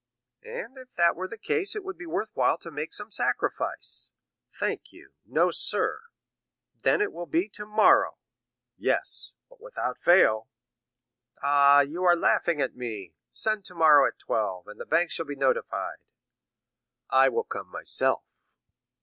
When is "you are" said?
11.81-12.15